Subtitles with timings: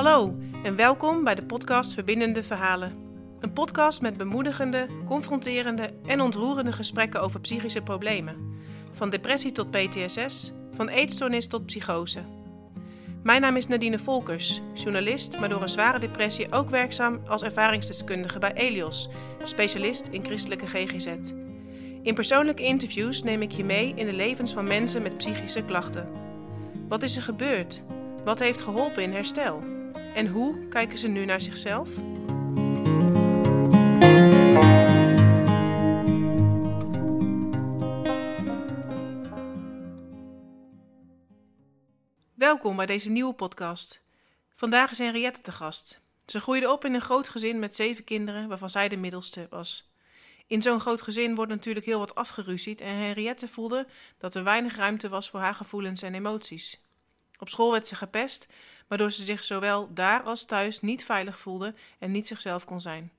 [0.00, 2.92] Hallo en welkom bij de podcast Verbindende Verhalen.
[3.40, 8.36] Een podcast met bemoedigende, confronterende en ontroerende gesprekken over psychische problemen.
[8.92, 12.18] Van depressie tot PTSS, van eetstoornis tot psychose.
[13.22, 18.38] Mijn naam is Nadine Volkers, journalist, maar door een zware depressie ook werkzaam als ervaringsdeskundige
[18.38, 19.08] bij Elios,
[19.42, 21.06] specialist in christelijke GGZ.
[22.02, 26.08] In persoonlijke interviews neem ik je mee in de levens van mensen met psychische klachten.
[26.88, 27.82] Wat is er gebeurd?
[28.24, 29.78] Wat heeft geholpen in herstel?
[30.14, 31.88] En hoe kijken ze nu naar zichzelf?
[42.34, 44.02] Welkom bij deze nieuwe podcast.
[44.54, 46.00] Vandaag is Henriette te gast.
[46.26, 49.92] Ze groeide op in een groot gezin met zeven kinderen, waarvan zij de middelste was.
[50.46, 53.86] In zo'n groot gezin wordt natuurlijk heel wat afgeruzied en Henriette voelde
[54.18, 56.80] dat er weinig ruimte was voor haar gevoelens en emoties.
[57.38, 58.46] Op school werd ze gepest,
[58.90, 63.12] waardoor ze zich zowel daar als thuis niet veilig voelde en niet zichzelf kon zijn.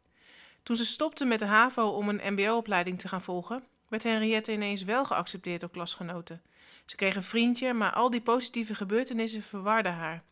[0.64, 4.84] Toen ze stopte met de HAVO om een MBO-opleiding te gaan volgen, werd Henriette ineens
[4.84, 6.42] wel geaccepteerd door klasgenoten.
[6.86, 10.24] Ze kreeg een vriendje, maar al die positieve gebeurtenissen verwarden haar.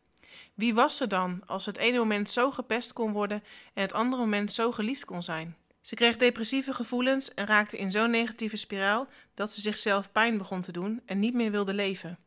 [0.54, 3.94] Wie was ze dan als ze het ene moment zo gepest kon worden en het
[3.94, 5.56] andere moment zo geliefd kon zijn?
[5.82, 10.62] Ze kreeg depressieve gevoelens en raakte in zo'n negatieve spiraal dat ze zichzelf pijn begon
[10.62, 12.18] te doen en niet meer wilde leven.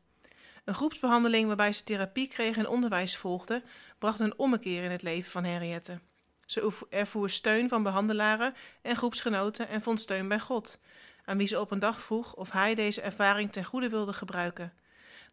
[0.65, 3.63] Een groepsbehandeling waarbij ze therapie kreeg en onderwijs volgde,
[3.99, 6.01] bracht een ommekeer in het leven van Henriette.
[6.47, 10.79] Ze ervoer steun van behandelaren en groepsgenoten en vond steun bij God,
[11.25, 14.73] aan wie ze op een dag vroeg of hij deze ervaring ten goede wilde gebruiken.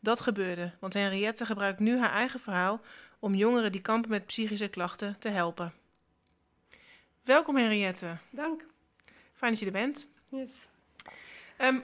[0.02, 2.82] Dat gebeurde, want Henriette gebruikt nu haar eigen verhaal
[3.20, 5.74] om jongeren die kampen met psychische klachten te helpen.
[7.24, 8.18] Welkom Henriette.
[8.30, 8.66] Dank.
[9.34, 10.08] Fijn dat je er bent.
[10.30, 10.68] Yes.
[11.58, 11.84] Um,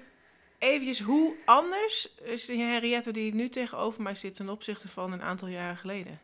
[0.66, 5.22] eventjes, hoe anders is de Henriette die nu tegenover mij zit ten opzichte van een
[5.22, 6.20] aantal jaren geleden?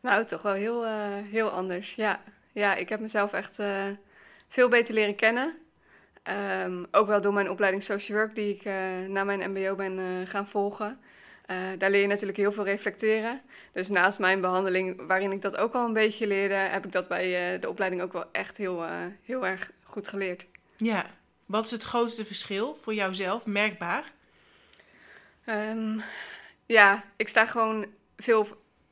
[0.00, 0.92] Nou, toch wel heel, uh,
[1.30, 2.22] heel anders, ja.
[2.52, 3.84] Ja, ik heb mezelf echt uh,
[4.48, 5.54] veel beter leren kennen.
[6.64, 8.74] Um, ook wel door mijn opleiding social work die ik uh,
[9.08, 11.00] na mijn mbo ben gaan volgen.
[11.78, 13.40] daar leer je natuurlijk heel veel reflecteren.
[13.72, 17.08] Dus naast mijn behandeling, waarin ik dat ook al een beetje leerde, heb ik dat
[17.08, 18.84] bij de opleiding ook wel echt heel,
[19.22, 20.46] heel erg goed geleerd.
[20.76, 21.06] Ja,
[21.46, 24.12] wat is het grootste verschil voor jouzelf, merkbaar?
[25.46, 26.02] Um,
[26.66, 27.86] ja, ik sta gewoon
[28.16, 28.46] veel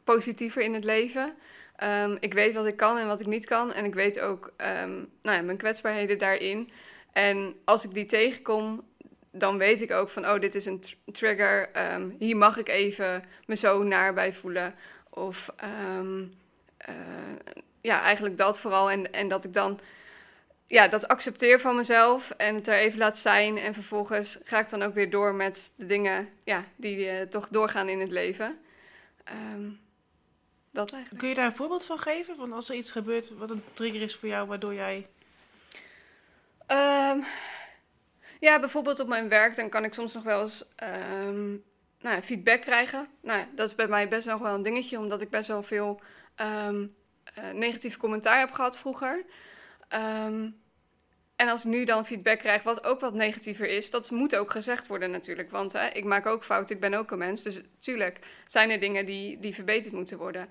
[0.04, 1.34] positiever in het leven.
[1.82, 3.72] Um, ik weet wat ik kan en wat ik niet kan.
[3.72, 6.70] En ik weet ook um, nou ja, mijn kwetsbaarheden daarin.
[7.12, 8.84] En als ik die tegenkom,
[9.30, 11.70] dan weet ik ook van, oh, dit is een tr trigger.
[12.18, 14.74] hier mag ik even me zo naar bij voelen.
[15.10, 16.90] Of uh,
[17.80, 18.90] ja, eigenlijk dat vooral.
[18.90, 19.80] En, en dat ik dan
[20.66, 23.58] ja, dat accepteer van mezelf en het er even laat zijn.
[23.58, 27.48] En vervolgens ga ik dan ook weer door met de dingen ja, die uh, toch
[27.48, 28.58] doorgaan in het leven.
[29.54, 29.80] Um,
[30.70, 31.20] dat eigenlijk.
[31.20, 32.36] Kun je daar een voorbeeld van geven?
[32.36, 35.06] Van als er iets gebeurt wat een trigger is voor jou, waardoor jij.
[36.68, 37.24] Um,
[38.40, 40.64] ja, bijvoorbeeld op mijn werk, dan kan ik soms nog wel eens
[41.26, 41.64] um,
[42.00, 43.08] nou, feedback krijgen.
[43.20, 46.00] Nou, dat is bij mij best nog wel een dingetje, omdat ik best wel veel
[46.40, 46.68] uh,
[47.52, 49.24] negatief commentaar heb gehad vroeger.
[49.94, 50.62] Um,
[51.36, 54.50] en als ik nu dan feedback krijg wat ook wat negatiever is, dat moet ook
[54.50, 55.50] gezegd worden natuurlijk.
[55.50, 57.42] Want hè, ik maak ook fouten, ik ben ook een mens.
[57.42, 60.48] Dus tuurlijk zijn er dingen die, die verbeterd moeten worden.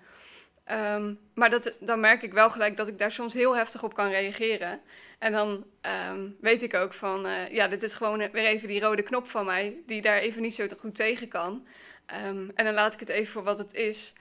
[0.72, 3.94] Um, maar dat, dan merk ik wel gelijk dat ik daar soms heel heftig op
[3.94, 4.82] kan reageren.
[5.20, 5.66] En dan
[6.12, 9.30] um, weet ik ook van, uh, ja, dit is gewoon weer even die rode knop
[9.30, 11.68] van mij, die daar even niet zo goed tegen kan.
[12.06, 14.14] En dan laat ik het even voor wat het is.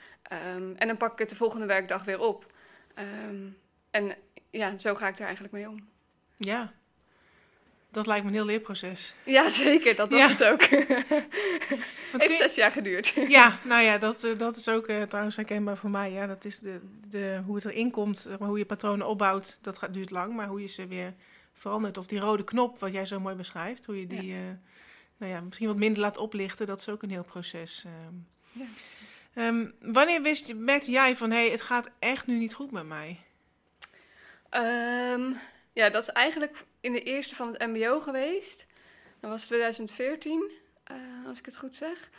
[0.77, 2.53] en dan pak ik het de volgende werkdag weer op.
[3.91, 4.17] en
[4.53, 5.89] ja, zo ga ik er eigenlijk mee om.
[6.37, 6.73] Ja,
[7.93, 9.15] dat lijkt me een heel leerproces.
[9.25, 9.97] Ja, zeker.
[9.97, 10.63] Dat was het ook.
[12.13, 13.15] Het heeft zes jaar geduurd.
[13.29, 16.11] Ja, nou ja, dat, uh, dat is ook uh, trouwens herkenbaar voor mij.
[16.13, 19.95] Ja, dat is de, de, hoe het erin komt, hoe je patronen opbouwt, dat gaat,
[19.95, 20.35] duurt lang.
[20.35, 21.15] Maar hoe je ze weer
[21.53, 24.37] verandert, of die rode knop, wat jij zo mooi beschrijft, hoe je die ja.
[24.37, 24.43] uh,
[25.17, 27.85] nou ja, misschien wat minder laat oplichten, dat is ook een heel proces.
[28.09, 28.67] Um, ja,
[29.47, 32.87] um, wanneer wist, merkte jij van, hé, hey, het gaat echt nu niet goed met
[32.87, 33.21] mij?
[34.57, 35.37] Um,
[35.73, 38.67] ja, dat is eigenlijk in de eerste van het MBO geweest.
[39.21, 40.51] Dat was 2014,
[40.91, 42.11] uh, eh, als ik het goed zeg.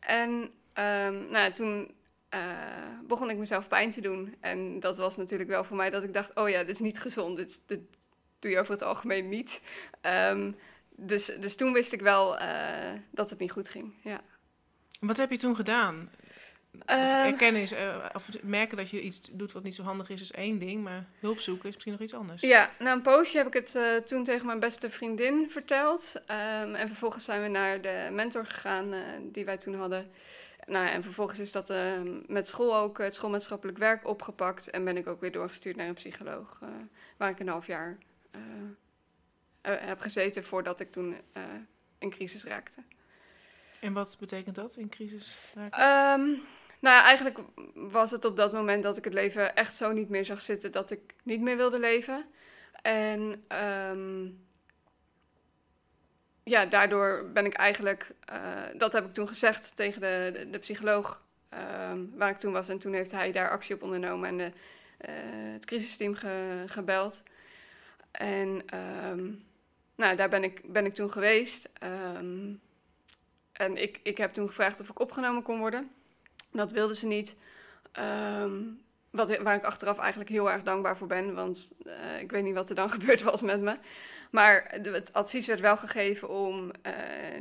[0.00, 0.30] En
[0.74, 1.94] um, nou, toen
[2.34, 4.36] uh, begon ik mezelf pijn te doen.
[4.40, 7.00] En dat was natuurlijk wel voor mij dat ik dacht: oh ja, dit is niet
[7.00, 7.36] gezond.
[7.36, 7.62] Dit,
[8.38, 9.60] doe je over het algemeen niet.
[10.02, 10.56] Um,
[10.90, 13.94] dus, dus toen wist ik wel uh, dat het niet goed ging.
[14.02, 14.20] Ja.
[15.00, 16.10] Wat heb je toen gedaan?
[16.72, 20.20] Uh, erkennen is, uh, of merken dat je iets doet wat niet zo handig is,
[20.20, 20.82] is één ding.
[20.82, 22.42] Maar hulp zoeken is misschien nog iets anders.
[22.42, 26.12] Ja, na een poosje heb ik het uh, toen tegen mijn beste vriendin verteld.
[26.16, 30.10] Um, en vervolgens zijn we naar de mentor gegaan die wij toen hadden.
[30.66, 34.70] nou ja, en vervolgens is dat eh, met school ook, het schoolmaatschappelijk werk opgepakt.
[34.70, 36.60] En ben ik ook weer doorgestuurd naar een psycholoog,
[37.16, 37.98] waar ik een half jaar
[39.62, 41.16] heb gezeten voordat ik toen
[41.98, 42.82] in crisis raakte.
[43.80, 45.54] En wat betekent dat, in crisis?
[45.56, 46.42] Um,
[46.80, 47.38] nou ja, eigenlijk
[47.74, 50.72] was het op dat moment dat ik het leven echt zo niet meer zag zitten
[50.72, 52.26] dat ik niet meer wilde leven.
[52.82, 53.44] En
[53.90, 54.46] um,
[56.44, 61.24] ja, daardoor ben ik eigenlijk, uh, dat heb ik toen gezegd tegen de, de, psycholoog
[61.90, 62.68] um, waar ik toen was.
[62.68, 64.52] En toen heeft hij daar actie op ondernomen en de,
[65.08, 67.22] uh, het crisisteam ge, gebeld.
[68.10, 68.62] En
[69.08, 69.44] um,
[69.94, 71.70] nou, daar ben ik, ben ik toen geweest.
[73.58, 75.90] En ik, ik heb toen gevraagd of ik opgenomen kon worden.
[76.52, 77.36] Dat wilden ze niet.
[78.42, 82.42] Um, wat, waar ik achteraf eigenlijk heel erg dankbaar voor ben, want uh, ik weet
[82.42, 83.76] niet wat er dan gebeurd was met me.
[84.30, 86.92] Maar het advies werd wel gegeven om uh,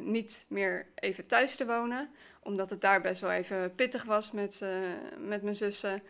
[0.02, 2.10] niet meer even thuis te wonen,
[2.40, 4.70] omdat het daar best wel even pittig was met, uh,
[5.18, 6.02] met mijn zussen,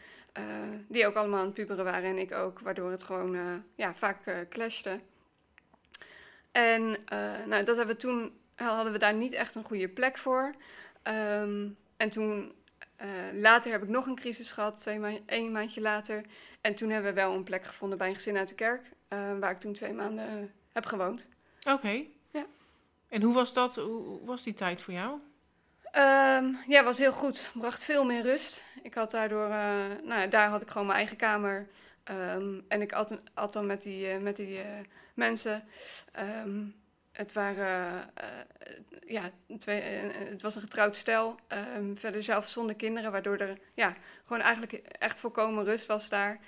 [0.88, 4.48] die ook allemaal aan het puberen waren en ik ook, waardoor het gewoon ja, vaak
[4.50, 5.00] clashte.
[6.52, 6.98] En
[7.46, 8.32] nou, dat hebben we toen,
[8.66, 10.56] hadden we daar niet echt een goede plek voor.
[11.04, 12.52] Um, en toen
[13.02, 13.08] uh,
[13.42, 16.24] later heb ik nog een crisis gehad, twee ma één maandje later.
[16.62, 19.40] En toen hebben we wel een plek gevonden bij een gezin uit de kerk, uh,
[19.40, 21.30] waar ik toen twee maanden uh, heb gewoond.
[21.60, 21.74] Oké.
[21.74, 22.10] Okay.
[22.32, 22.46] Ja.
[23.10, 23.76] En hoe was dat?
[23.76, 25.20] Hoe was die tijd voor jou?
[25.96, 27.50] Um, ja, was heel goed.
[27.54, 28.62] Bracht veel meer rust.
[28.84, 29.48] Ik had daardoor,
[30.04, 31.68] nou, daar had ik gewoon mijn eigen kamer.
[32.12, 34.60] Um, en ik at, at dan met die, met die
[35.14, 35.64] mensen.
[36.46, 36.76] Um,
[37.18, 41.40] het waren, uh, ja, twee, uh, het was een getrouwd stel.
[41.78, 46.40] Um, verder zelf zonder kinderen, waardoor er ja, gewoon eigenlijk echt volkomen rust was daar.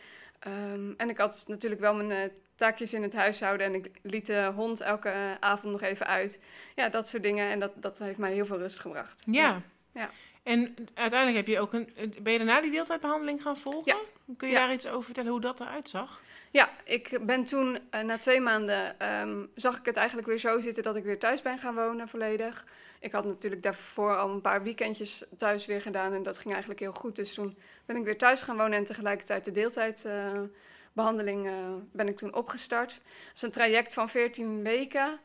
[0.48, 4.25] Um, en ik had natuurlijk wel mijn uh, taakjes in het huishouden en ik liet
[4.25, 6.39] de hond elke avond nog even uit.
[6.75, 7.50] Ja, dat soort dingen.
[7.50, 9.21] En dat, dat heeft mij heel veel rust gebracht.
[9.25, 9.42] Ja.
[9.42, 9.62] ja.
[9.92, 10.10] ja.
[10.44, 11.94] En uiteindelijk heb je ook een.
[12.21, 13.95] Ben je daarna die deeltijdbehandeling gaan volgen?
[13.95, 13.98] Ja.
[14.38, 14.60] Kun je ja.
[14.66, 16.21] daar iets over vertellen hoe dat eruit zag?
[16.51, 20.60] Ja, ik ben toen uh, na twee maanden um, zag ik het eigenlijk weer zo
[20.60, 22.66] zitten dat ik weer thuis ben gaan wonen volledig.
[23.00, 26.80] Ik had natuurlijk daarvoor al een paar weekendjes thuis weer gedaan en dat ging eigenlijk
[26.81, 27.16] heel goed.
[27.16, 31.54] Dus toen ben ik weer thuis gaan wonen en tegelijkertijd de deeltijdbehandeling uh,
[31.92, 32.94] ben ik toen opgestart.
[32.94, 35.19] Het is een traject van 14 weken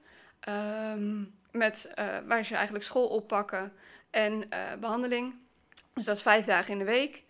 [0.48, 3.72] um, met, uh, waar ze eigenlijk school oppakken
[4.10, 4.48] en
[4.80, 5.34] behandeling.
[5.94, 7.22] Dus dat is vijf dagen in de week.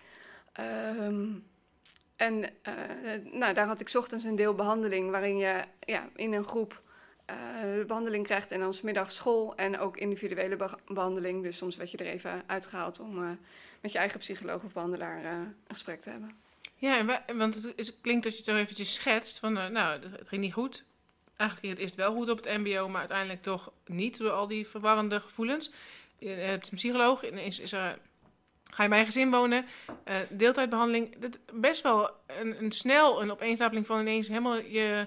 [1.01, 1.45] Um,
[2.17, 6.45] en uh, nou, daar had ik ochtends een deel behandeling waarin je ja, in een
[6.45, 6.83] groep
[7.31, 11.43] uh, de behandeling krijgt en dan smiddag school en ook individuele be behandeling.
[11.43, 13.31] Dus soms werd je er even uitgehaald om uh,
[13.81, 16.37] met je eigen psycholoog of behandelaar een gesprek te hebben.
[16.75, 20.01] Ja, en wa- want het, is, klinkt als je het zo eventjes schetst van nou,
[20.03, 20.85] het ging niet goed.
[21.37, 24.47] Eigenlijk ging het eerst wel goed op het mbo, maar uiteindelijk toch niet door al
[24.47, 25.71] die verwarrende gevoelens.
[26.19, 27.99] Je hebt een psycholoog, ineens is er
[28.71, 29.65] ga je bij een gezin wonen,
[30.09, 35.07] uh, deeltijdbehandeling, dat best wel een, een snel een opeenstapeling van ineens helemaal je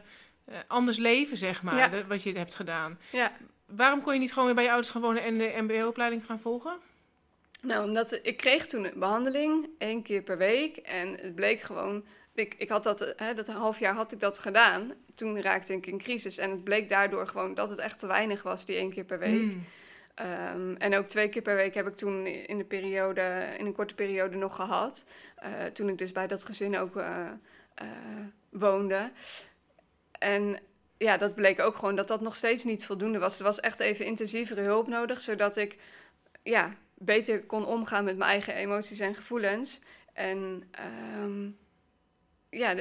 [0.49, 1.87] uh, anders leven, zeg maar, ja.
[1.87, 2.99] de, wat je hebt gedaan.
[3.11, 3.31] Ja.
[3.65, 6.39] Waarom kon je niet gewoon weer bij je ouders gaan wonen en de MBO-opleiding gaan
[6.39, 6.77] volgen?
[7.61, 12.05] Nou, omdat ik kreeg toen een behandeling, één keer per week, en het bleek gewoon,
[12.33, 15.87] ik, ik had dat, hè, dat half jaar had ik dat gedaan, toen raakte ik
[15.87, 18.91] in crisis en het bleek daardoor gewoon dat het echt te weinig was, die één
[18.91, 19.39] keer per week.
[19.39, 19.65] Hmm.
[20.21, 23.73] Um, en ook twee keer per week heb ik toen in, de periode, in een
[23.73, 25.05] korte periode nog gehad.
[25.43, 27.29] Uh, toen ik dus bij dat gezin ook uh,
[27.81, 27.87] uh,
[28.49, 29.11] woonde.
[30.11, 30.59] En
[30.97, 33.37] ja, dat bleek ook gewoon dat dat nog steeds niet voldoende was.
[33.37, 35.77] Er was echt even intensievere hulp nodig, zodat ik
[36.43, 39.81] ja, beter kon omgaan met mijn eigen emoties en gevoelens.
[40.13, 40.69] En
[41.21, 41.57] um,
[42.49, 42.75] ja,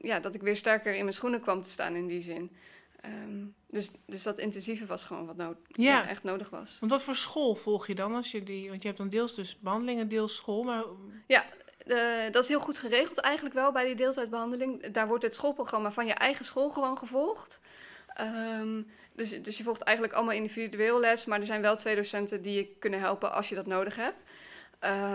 [0.00, 2.56] ja, dat ik weer sterker in mijn schoenen kwam te staan in die zin.
[3.04, 5.84] Um, dus, dus dat intensieve was gewoon wat no ja.
[5.84, 6.76] ja, echt nodig was.
[6.80, 8.68] Want wat voor school volg je dan als je die...
[8.68, 10.84] Want je hebt dan deels dus behandelingen, deels school, maar...
[11.26, 11.44] Ja,
[11.86, 14.86] uh, dat is heel goed geregeld eigenlijk wel bij die deeltijdbehandeling.
[14.86, 17.60] Daar wordt het schoolprogramma van je eigen school gewoon gevolgd.
[18.20, 22.42] Um, dus, dus je volgt eigenlijk allemaal individueel les, maar er zijn wel twee docenten
[22.42, 24.18] die je kunnen helpen als je dat nodig hebt.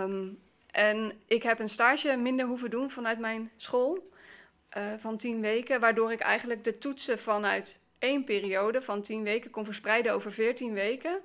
[0.00, 0.38] Um,
[0.70, 4.08] en ik heb een stage minder hoeven doen vanuit mijn school.
[4.76, 9.50] Uh, van tien weken, waardoor ik eigenlijk de toetsen vanuit één periode van tien weken
[9.50, 11.20] kon verspreiden over veertien weken.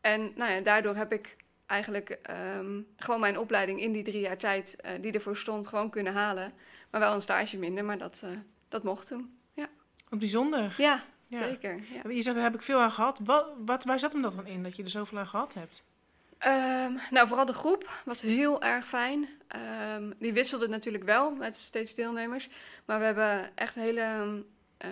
[0.00, 2.18] En nou ja, daardoor heb ik eigenlijk
[2.56, 6.12] um, gewoon mijn opleiding in die drie jaar tijd uh, die ervoor stond, gewoon kunnen
[6.12, 6.52] halen.
[6.90, 8.30] Maar wel een stage minder, maar dat, uh,
[8.68, 9.38] dat mocht toen.
[9.52, 9.68] Ja.
[10.08, 10.74] Wat bijzonder.
[10.76, 11.42] Ja, ja.
[11.42, 11.80] zeker.
[11.92, 12.10] Ja.
[12.10, 13.20] Je zegt, daar heb ik veel aan gehad.
[13.24, 15.82] Wat, wat, waar zat hem dat dan in, dat je er zoveel aan gehad hebt?
[16.46, 19.28] Um, nou, vooral de groep was heel erg fijn.
[19.94, 22.48] Um, die wisselde natuurlijk wel met steeds deelnemers.
[22.84, 24.44] Maar we hebben echt hele
[24.84, 24.90] uh,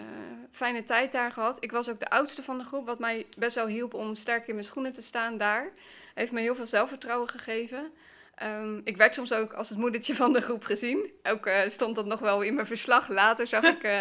[0.50, 1.56] fijne tijd daar gehad.
[1.64, 4.46] Ik was ook de oudste van de groep, wat mij best wel hielp om sterk
[4.46, 5.72] in mijn schoenen te staan daar.
[6.14, 7.92] heeft me heel veel zelfvertrouwen gegeven.
[8.34, 11.10] Ehm, ik werd soms ook als het moedertje van de groep gezien.
[11.22, 13.08] Ook uh, stond dat nog wel in mijn verslag.
[13.08, 14.00] Later zag ik uh,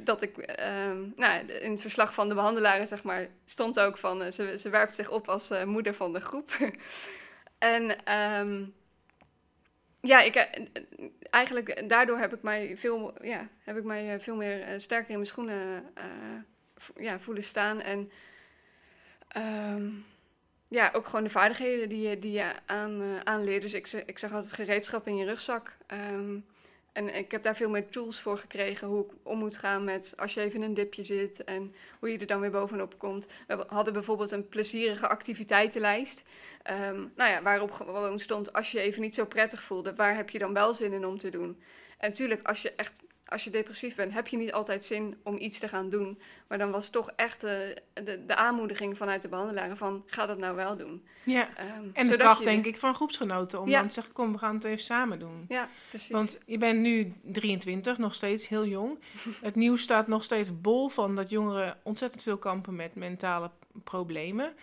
[0.00, 4.32] dat ik, ehm, nou, in het verslag van de behandelaren, zeg maar, stond ook van
[4.32, 6.56] ze, ze werpt zich op als moeder van de groep.
[7.58, 8.74] en um,
[10.06, 10.48] ja, ik,
[11.30, 15.26] eigenlijk daardoor heb ik mij veel, ja, heb ik mij veel meer sterker in mijn
[15.26, 15.84] schoenen
[16.96, 17.80] ja, voelen staan.
[17.80, 18.10] En
[20.68, 23.62] ja, ook gewoon de vaardigheden die je, die je aan, aanleert.
[23.62, 25.76] Dus ik, ik zag altijd gereedschap in je rugzak.
[26.12, 26.46] Um,
[26.96, 28.88] en ik heb daar veel meer tools voor gekregen.
[28.88, 31.44] Hoe ik om moet gaan met als je even in een dipje zit.
[31.44, 33.26] En hoe je er dan weer bovenop komt.
[33.46, 36.22] We hadden bijvoorbeeld een plezierige activiteitenlijst.
[36.70, 39.94] Um, nou ja, waarop gewoon stond als je even niet zo prettig voelde.
[39.94, 41.62] Waar heb je dan wel zin in om te doen?
[41.98, 45.36] En natuurlijk, als je echt als je depressief bent, heb je niet altijd zin om
[45.38, 46.18] iets te gaan doen.
[46.46, 50.38] Maar dan was toch echt de, de, de aanmoediging vanuit de behandelaren van, ga dat
[50.38, 51.06] nou wel doen.
[51.24, 54.38] Ja, um, en de kracht denk ik van groepsgenoten om dan te zeggen, kom, we
[54.38, 55.44] gaan het even samen doen.
[55.48, 56.10] Ja, precies.
[56.10, 58.98] Want je bent nu 23, nog steeds heel jong.
[59.40, 63.50] het nieuws staat nog steeds bol van dat jongeren ontzettend veel kampen met mentale
[63.84, 64.54] problemen.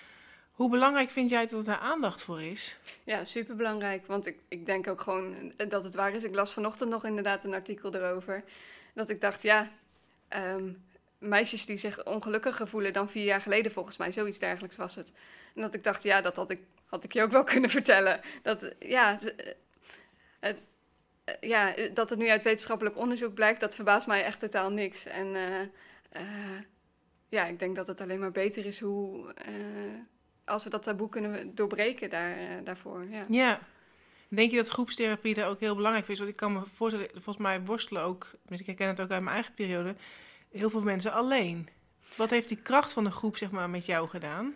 [0.53, 2.77] Hoe belangrijk vind jij dat er aandacht voor is?
[3.03, 4.07] Ja, superbelangrijk.
[4.07, 6.23] Want ik, ik denk ook gewoon dat het waar is.
[6.23, 8.43] Ik las vanochtend nog inderdaad een artikel erover.
[8.93, 9.71] Dat ik dacht, ja,
[10.29, 10.85] um,
[11.17, 15.11] meisjes die zich ongelukkiger voelen dan vier jaar geleden, volgens mij, zoiets dergelijks was het.
[15.55, 18.21] En dat ik dacht, ja, dat had ik, had ik je ook wel kunnen vertellen.
[18.41, 19.19] Dat, ja,
[20.39, 20.57] het,
[21.39, 25.05] ja, dat het nu uit wetenschappelijk onderzoek blijkt, dat verbaast mij echt totaal niks.
[25.05, 25.27] En
[27.29, 29.33] ja, ik denk dat het alleen maar beter is hoe.
[30.45, 33.05] Als we dat taboe kunnen doorbreken daar, uh, daarvoor.
[33.09, 33.25] Ja.
[33.29, 33.59] ja.
[34.27, 36.17] Denk je dat groepstherapie daar ook heel belangrijk is?
[36.17, 39.35] Want ik kan me voorstellen, volgens mij worstelen ook, ik herken het ook uit mijn
[39.35, 39.95] eigen periode,
[40.51, 41.69] heel veel mensen alleen.
[42.15, 44.53] Wat heeft die kracht van de groep zeg maar, met jou gedaan?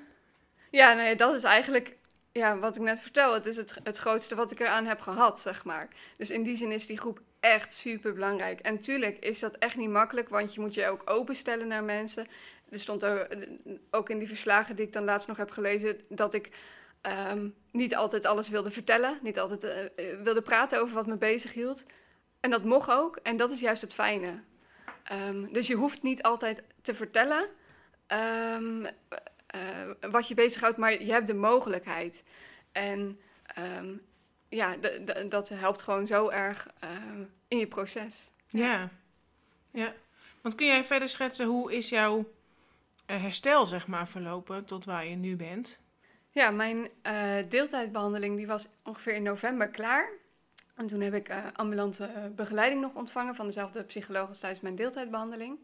[0.72, 1.98] Ja, nee, dat is eigenlijk
[2.32, 3.34] ja, wat ik net vertel.
[3.34, 5.88] Het is het, het grootste wat ik eraan heb gehad, zeg maar.
[6.17, 8.60] Dus in die zin is die groep echt super belangrijk.
[8.60, 12.27] En tuurlijk is dat echt niet makkelijk, want je moet je ook openstellen naar mensen
[12.70, 13.06] er stond
[13.92, 16.50] ook in die verslagen die ik dan laatst nog heb gelezen, dat ik
[17.32, 21.54] um, niet altijd alles wilde vertellen, niet altijd uh, wilde praten over wat me bezig
[21.54, 21.86] hield.
[22.40, 24.44] En dat mocht ook, en dat is juist het fijne.
[25.28, 27.48] Um, dus je hoeft niet altijd te vertellen
[28.12, 28.58] uh,
[30.12, 32.24] wat je bezighoudt, maar je hebt de mogelijkheid.
[32.72, 33.20] En
[34.50, 34.76] ja,
[35.30, 36.68] dat helpt gewoon zo erg
[37.48, 38.32] in je proces.
[38.50, 38.90] Ja.
[39.72, 39.94] ja,
[40.42, 42.37] want kun jij verder schetsen hoe is jouw eh,
[43.14, 45.80] herstel zeg maar, verlopen tot waar je nu bent?
[46.32, 50.10] Ja, mijn uh, deeltijdbehandeling die was ongeveer in november klaar.
[50.76, 54.76] En toen heb ik uh, ambulante begeleiding nog ontvangen van dezelfde psycholoog als tijdens mijn
[54.76, 55.60] deeltijdbehandeling.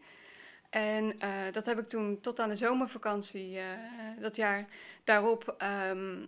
[0.70, 1.20] En
[1.52, 3.60] dat heb ik toen tot aan de zomervakantie
[4.20, 4.66] dat jaar
[5.04, 5.56] daarop
[5.90, 6.26] um,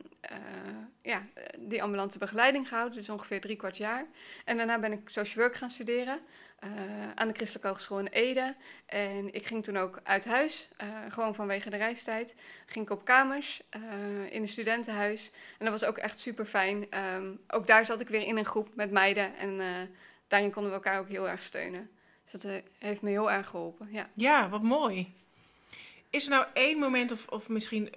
[1.02, 1.24] ja,
[1.60, 4.06] die ambulante begeleiding gehouden, dus ongeveer drie kwart jaar.
[4.44, 6.20] En daarna ben ik social work gaan studeren.
[6.66, 6.72] Uh,
[7.16, 8.56] aan de Christelijke Hogeschool in Ede.
[8.86, 12.36] En ik ging toen ook uit huis, uh, gewoon vanwege de reistijd.
[12.66, 15.32] Ging ik op kamers uh, in een studentenhuis.
[15.58, 16.88] En dat was ook echt super fijn.
[17.16, 19.38] Um, ook daar zat ik weer in een groep met meiden.
[19.38, 19.62] En
[20.28, 21.90] daarin konden we elkaar ook heel erg steunen.
[22.24, 23.88] Dus dat heeft me heel erg geholpen.
[23.92, 25.14] Ja, ja wat mooi.
[26.10, 27.90] Is er nou één moment of, of misschien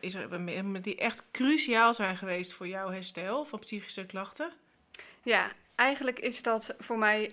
[0.00, 4.52] is er een moment die echt cruciaal zijn geweest voor jouw herstel van psychische klachten?
[5.22, 7.30] Ja, eigenlijk is dat voor mij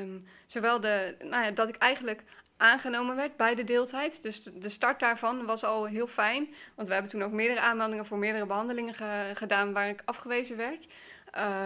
[0.00, 2.22] um, zowel de, nou ja, dat ik eigenlijk
[2.56, 4.22] aangenomen werd bij de deeltijd.
[4.22, 6.54] Dus de, start daarvan was al heel fijn.
[6.74, 10.56] Want we hebben toen ook meerdere aanmeldingen voor meerdere behandelingen ge, gedaan waar ik afgewezen
[10.56, 10.86] werd.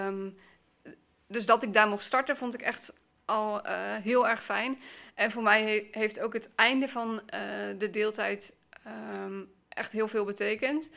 [0.07, 0.39] Um,
[1.27, 2.93] dus dat ik daar mocht starten vond ik echt
[3.25, 3.73] al uh,
[4.03, 4.81] heel erg fijn.
[5.15, 7.41] En voor mij he, heeft ook het einde van uh,
[7.79, 8.57] de deeltijd
[9.25, 10.91] um, echt heel veel betekend.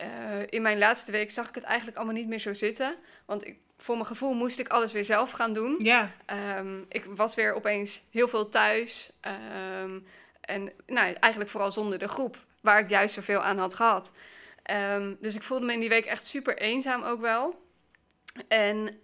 [0.00, 0.06] Uh,
[0.48, 2.94] in mijn laatste week zag ik het eigenlijk allemaal niet meer zo zitten.
[3.26, 5.76] Want ik voor mijn gevoel moest ik alles weer zelf gaan doen.
[5.78, 6.10] Ja.
[6.58, 9.12] Um, ik was weer opeens heel veel thuis.
[9.82, 10.06] Um,
[10.40, 14.12] en nou, eigenlijk vooral zonder de groep, waar ik juist zoveel aan had gehad.
[14.94, 17.68] Um, dus ik voelde me in die week echt super eenzaam ook wel.
[18.48, 19.00] En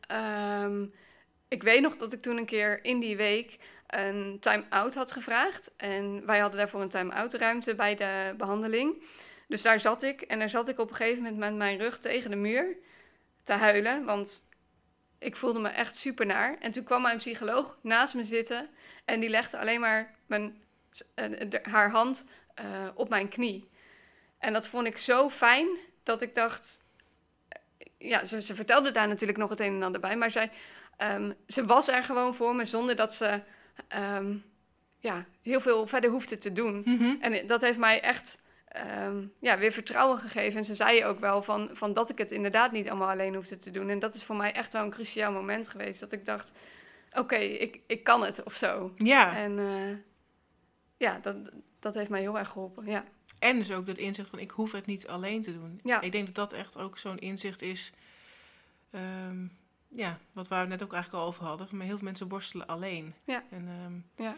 [1.48, 5.70] ik weet nog dat ik toen een keer in die week een time-out had gevraagd.
[5.76, 9.02] En wij hadden daarvoor een time-out ruimte bij de behandeling.
[9.46, 10.20] Dus daar zat ik.
[10.20, 12.76] En daar zat ik op een gegeven moment met mijn rug tegen de muur
[13.42, 14.04] te huilen.
[14.04, 14.44] Want
[15.18, 16.56] ik voelde me echt super naar.
[16.60, 18.68] En toen kwam mijn psycholoog naast me zitten
[19.04, 20.62] en die legde alleen maar mijn,
[21.16, 22.24] uh, haar hand
[22.60, 23.68] uh, op mijn knie.
[24.38, 25.68] En dat vond ik zo fijn
[26.02, 26.80] dat ik dacht.
[27.98, 30.50] Ja, ze, ze vertelde daar natuurlijk nog het een en ander bij, maar zij,
[30.98, 33.42] um, ze was er gewoon voor me zonder dat ze
[34.16, 34.44] um,
[34.98, 36.82] ja, heel veel verder hoefde te doen.
[36.84, 37.16] Mm -hmm.
[37.20, 38.38] En dat heeft mij echt
[38.76, 40.58] ehm, ja, weer vertrouwen gegeven.
[40.58, 43.56] En ze zei ook wel van, van dat ik het inderdaad niet allemaal alleen hoefde
[43.56, 43.88] te doen.
[43.88, 46.00] En dat is voor mij echt wel een cruciaal moment geweest.
[46.00, 46.52] Dat ik dacht,
[47.12, 48.92] oké, ik, ik kan het of zo.
[48.96, 49.96] Ja, En eh,
[50.96, 51.36] ja, dat,
[51.80, 52.86] dat heeft mij heel erg geholpen.
[52.86, 53.04] Ja,
[53.38, 55.80] en dus ook dat inzicht van ik hoef het niet alleen te doen.
[55.84, 56.00] Ja.
[56.00, 57.92] Ik denk dat dat echt ook zo'n inzicht is.
[58.90, 59.46] ehm,
[59.88, 61.68] ja, wat we net ook eigenlijk al over hadden.
[61.68, 63.14] Van heel veel mensen worstelen alleen.
[63.24, 63.44] Ja.
[63.50, 64.36] En, ehm, ja.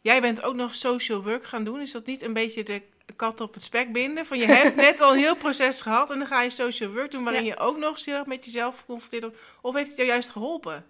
[0.00, 1.80] Jij bent ook nog social work gaan doen.
[1.80, 2.82] Is dat niet een beetje de
[3.16, 4.26] kat op het spek binden?
[4.26, 7.10] Van je hebt net al een heel proces gehad en dan ga je social work
[7.10, 7.50] doen waarin Ja.
[7.52, 9.38] je ook nog heel erg met jezelf geconfronteerd wordt.
[9.60, 10.86] Of heeft het jou juist geholpen?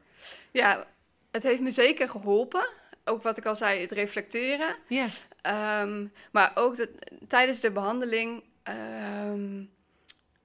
[0.50, 0.86] ja,
[1.30, 2.68] het heeft me zeker geholpen.
[3.04, 4.76] Ook wat ik al zei, het reflecteren.
[4.88, 5.06] Ja.
[5.42, 6.88] Ehm, maar ook dat,
[7.28, 9.62] tijdens de behandeling ehm,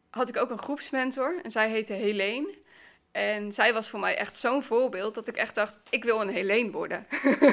[0.10, 1.40] had ik ook een groepsmentor.
[1.44, 2.58] En zij heette Helene.
[3.12, 6.30] En zij was voor mij echt zo'n voorbeeld dat ik echt dacht, ik wil een
[6.30, 7.08] Helene worden.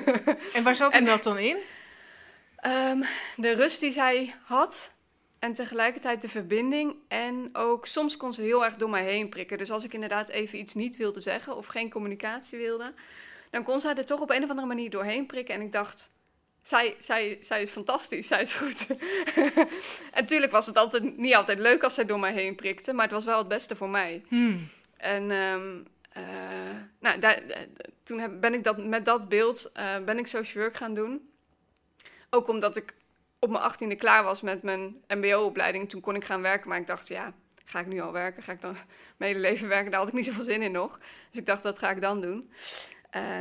[0.55, 1.57] En waar zat hem dat dan in?
[2.57, 3.03] Ehm,
[3.37, 4.93] de rust die zij had
[5.39, 6.95] en tegelijkertijd de verbinding.
[7.09, 9.59] En ook soms kon ze heel erg door mij heen prikken.
[9.59, 12.93] Dus als ik inderdaad even iets niet wilde zeggen of geen communicatie wilde,
[13.51, 15.55] dan kon zij er toch op een of andere manier doorheen prikken.
[15.55, 16.11] En ik dacht,
[16.63, 18.87] zij, zij, zij is fantastisch, zij is goed.
[20.13, 23.05] en natuurlijk was het altijd, niet altijd leuk als zij door mij heen prikte, maar
[23.05, 24.23] het was wel het beste voor mij.
[24.29, 24.69] Hmm.
[24.97, 25.79] En ehm,
[26.17, 26.23] eh,
[27.01, 27.61] nou, eh,
[28.03, 31.31] toen ben ik dat, met dat beeld eh, ben ik social work gaan doen.
[32.31, 32.95] Ook omdat ik
[33.39, 35.89] op mijn achttiende klaar was met mijn mbo-opleiding.
[35.89, 37.33] Toen kon ik gaan werken, maar ik dacht, ja,
[37.65, 38.43] ga ik nu al werken?
[38.43, 38.77] Ga ik dan
[39.17, 39.91] mijn hele leven werken?
[39.91, 40.99] Daar had ik niet zoveel zin in nog.
[41.31, 42.51] Dus ik dacht, dat ga ik dan doen.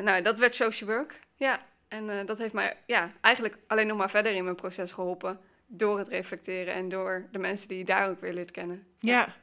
[0.04, 1.66] Nou, dat werd social work, ja.
[1.88, 5.40] En dat heeft mij ja, eigenlijk alleen nog maar verder in mijn proces geholpen.
[5.68, 8.88] Door het reflecteren en door de mensen die je daar ook weer leert kennen.
[9.00, 9.36] Ja.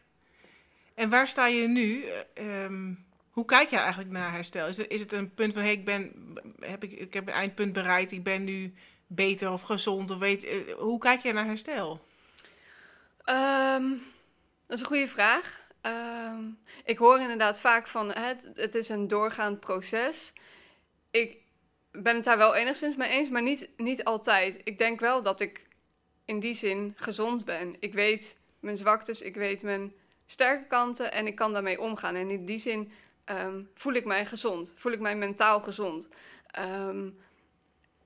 [0.95, 2.05] En waar sta je nu?
[2.05, 2.95] Eh, ehm,
[3.31, 4.69] hoe kijk je eigenlijk naar herstel?
[4.69, 6.13] Is het, is het een punt van, hey, ik, ben,
[6.61, 8.75] heb ik, ik heb een eindpunt bereikt, ik ben nu
[9.07, 10.11] beter of gezond?
[10.11, 12.07] Of weet, eh, hoe kijk je naar herstel?
[13.25, 13.89] Ehm,
[14.67, 15.61] dat is een goede vraag.
[15.81, 16.45] Ehm,
[16.85, 20.33] ik hoor inderdaad vaak van het, het is een doorgaand proces.
[21.11, 21.37] Ik
[21.91, 24.61] ben het daar wel enigszins mee eens, maar niet, niet altijd.
[24.65, 25.67] Ik denk wel dat ik
[26.25, 27.77] in die zin gezond ben.
[27.79, 29.93] Ik weet mijn zwaktes, ik weet mijn
[30.33, 32.15] sterke kanten en ik kan daarmee omgaan.
[32.15, 32.93] En in die zin
[33.25, 36.09] ehm, voel ik mij gezond, voel ik mij mentaal gezond.
[36.47, 37.11] Ehm,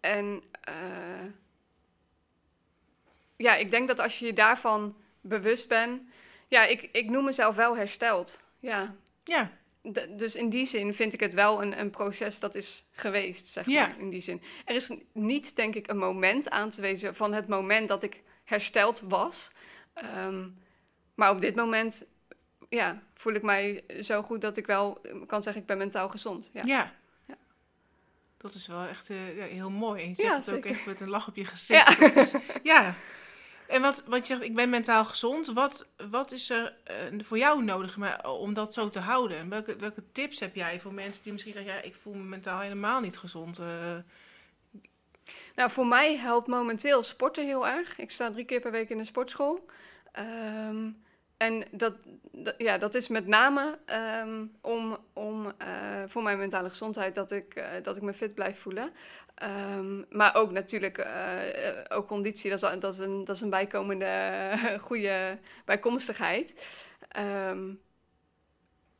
[0.01, 1.25] en eh,
[3.37, 6.03] ja, ik denk dat als je je daarvan bewust bent.
[6.49, 8.41] Ja, ik, ik noem mezelf wel hersteld.
[8.59, 8.95] Ja.
[9.25, 9.51] Ja,
[9.93, 13.47] D- dus in die zin vind ik het wel een, een proces dat is geweest,
[13.47, 13.87] zeg Ja.
[13.87, 13.99] maar.
[13.99, 14.43] In die zin.
[14.65, 18.23] Er is niet, denk ik, een moment aan te wezen van het moment dat ik
[18.45, 19.51] hersteld was.
[19.95, 20.49] Ehm,
[21.15, 22.05] maar op dit moment,
[22.69, 26.09] ja, voel ik mij zo goed dat ik wel eh, kan zeggen, ik ben mentaal
[26.09, 26.51] gezond.
[26.53, 26.63] Ja.
[26.65, 26.93] ja.
[27.27, 27.35] Ja.
[28.37, 30.03] Dat is wel echt eh, heel mooi.
[30.03, 31.99] En je Ja, zegt het ook echt met een lach op je gezicht.
[31.99, 32.09] Ja.
[32.09, 32.35] Dat is-
[32.73, 32.95] ja.
[33.69, 35.47] En wat, wat je zegt, ik ben mentaal gezond.
[35.47, 39.37] Wat, wat is er eh, voor jou nodig maar, om dat zo te houden?
[39.39, 41.73] En Welke, welke tips heb jij voor mensen die misschien zeggen...
[41.75, 43.59] ja, ik voel me mentaal helemaal niet gezond.
[43.59, 43.67] eh,
[45.55, 47.99] Nou, voor mij helpt momenteel sporten heel erg.
[47.99, 49.67] Ik sta drie keer per week in een sportschool.
[50.13, 50.91] Ehm,
[51.37, 51.95] en dat,
[52.59, 55.69] ja, dat is met name ehm, om, om eh,
[56.07, 58.91] voor mijn mentale gezondheid dat ik, eh, dat ik me fit blijf voelen.
[59.35, 61.39] Ehm, maar ook natuurlijk eh,
[61.89, 64.51] ook conditie, dat is, dat is, een, dat is een bijkomende
[64.87, 66.55] goede bijkomstigheid.
[67.09, 67.73] Ehm,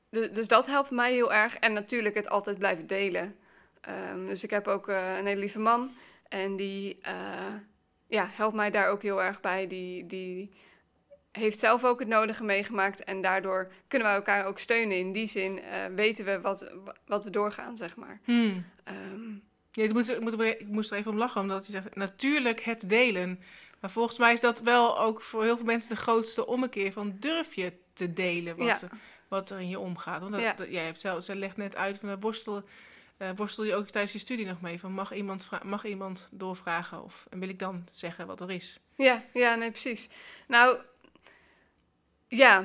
[0.09, 1.57] du- dus dat helpt mij heel erg.
[1.57, 3.37] En natuurlijk het altijd blijven delen.
[4.27, 5.91] Dus ik heb ook een hele lieve man.
[6.29, 6.99] En die
[8.09, 9.67] ja, helpt mij daar ook heel erg bij.
[9.67, 10.51] Die, die
[11.39, 13.05] heeft zelf ook het nodige meegemaakt.
[13.05, 14.97] En daardoor kunnen we elkaar ook steunen.
[14.99, 16.73] In die zin eh, weten we wat,
[17.07, 18.21] wat we doorgaan, zeg maar.
[18.25, 18.65] hmm.
[19.73, 23.41] Ja, ik, moet, ik, moest er even om lachen, omdat je zegt natuurlijk het delen.
[23.81, 27.17] Maar volgens mij is dat wel ook voor heel veel mensen de grootste ommekeer van
[27.21, 28.81] durf je te delen wat, Ja.
[28.83, 30.21] er- wat er in je omgaat.
[30.21, 30.53] Want dat, Ja.
[30.53, 32.63] dat- jij hebt zelf, ze legt net uit van dat worstel,
[33.17, 34.81] eh, worstel je ook tijdens je studie nog mee.
[34.81, 38.81] Van mag iemand, mag iemand doorvragen of en wil ik dan zeggen wat er is?
[38.97, 40.09] ja, ja, nee, precies.
[40.49, 40.79] Nou,
[42.29, 42.65] ja.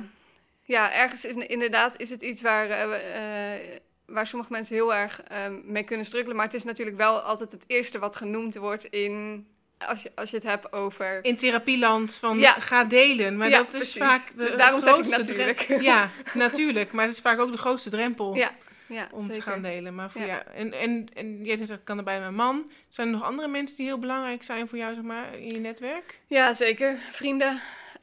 [0.64, 3.60] Ja, ergens is inderdaad is het iets waar, eh, eh,
[4.06, 6.36] waar sommige mensen heel erg eh, mee kunnen struggelen.
[6.36, 9.46] Maar het is natuurlijk wel altijd het eerste wat genoemd wordt in...
[9.88, 11.20] Als je, als je het hebt over...
[11.24, 12.54] In therapieland van Ja.
[12.54, 14.02] ga delen, maar Ja, dat is precies.
[14.02, 15.60] vaak de Dus daarom zeg ik natuurlijk.
[15.82, 16.92] Ja, natuurlijk.
[16.92, 18.36] Maar het is vaak ook de grootste drempel.
[18.36, 18.52] Ja,
[18.88, 19.36] ja om zeker.
[19.36, 19.96] te gaan delen.
[19.96, 22.72] Maar voor jou, en, en, en jij zegt, ik kan erbij mijn man.
[22.90, 25.60] Zijn er nog andere mensen die heel belangrijk zijn voor jou, zeg maar, in je
[25.60, 26.20] netwerk?
[26.28, 26.98] Ja, zeker.
[27.12, 27.62] Vrienden,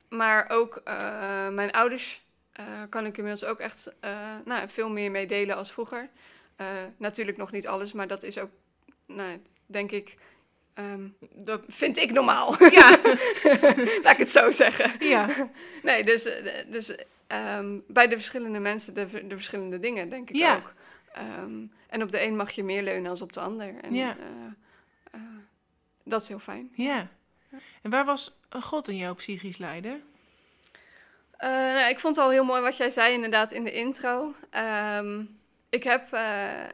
[0.08, 5.10] maar ook eh, mijn ouders eh, kan ik inmiddels ook echt eh, nou, veel meer
[5.10, 6.08] mee delen als vroeger.
[6.96, 8.50] Natuurlijk nog niet alles, maar dat is ook,
[9.06, 10.16] nou, denk ik,
[10.74, 12.62] ehm, Dat, vind ik normaal.
[12.80, 12.90] ja,
[14.02, 15.06] Laat ik het zo zeggen.
[15.08, 15.28] ja,
[15.82, 16.28] Nee, dus,
[16.68, 16.94] dus
[17.26, 20.56] ehm, bij de verschillende mensen de, de verschillende dingen, denk ik Ja.
[20.56, 20.72] ook.
[21.12, 23.74] Ehm, en op de een mag je meer leunen als op de ander.
[23.80, 24.16] En, Ja.
[26.04, 26.70] dat is heel fijn.
[26.74, 27.08] ja.
[27.82, 30.02] En waar was God in jouw psychisch lijden?
[31.38, 34.34] Eh, nou, ik vond het al heel mooi wat jij zei inderdaad in de intro.
[34.50, 35.24] Ehm,
[35.68, 36.70] ik heb eh, eh,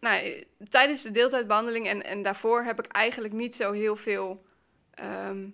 [0.00, 4.44] nou, tijdens de deeltijdbehandeling en, en daarvoor heb ik eigenlijk niet zo heel veel
[4.90, 5.48] ehm,